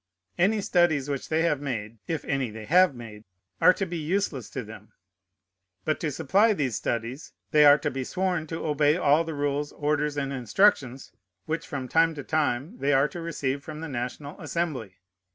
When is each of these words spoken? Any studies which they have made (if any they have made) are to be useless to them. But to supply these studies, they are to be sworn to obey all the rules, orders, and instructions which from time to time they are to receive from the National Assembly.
Any 0.35 0.61
studies 0.61 1.09
which 1.11 1.29
they 1.29 1.43
have 1.43 1.61
made 1.61 1.99
(if 2.07 2.25
any 2.25 2.49
they 2.49 2.65
have 2.65 2.95
made) 2.95 3.23
are 3.61 3.71
to 3.73 3.85
be 3.85 3.99
useless 3.99 4.49
to 4.49 4.63
them. 4.63 4.93
But 5.85 5.99
to 5.99 6.09
supply 6.09 6.53
these 6.53 6.75
studies, 6.75 7.33
they 7.51 7.65
are 7.65 7.77
to 7.77 7.91
be 7.91 8.03
sworn 8.03 8.47
to 8.47 8.65
obey 8.65 8.97
all 8.97 9.23
the 9.23 9.35
rules, 9.35 9.71
orders, 9.73 10.17
and 10.17 10.33
instructions 10.33 11.11
which 11.45 11.67
from 11.67 11.87
time 11.87 12.15
to 12.15 12.23
time 12.23 12.79
they 12.79 12.93
are 12.93 13.07
to 13.09 13.21
receive 13.21 13.63
from 13.63 13.81
the 13.81 13.87
National 13.87 14.41
Assembly. 14.41 14.95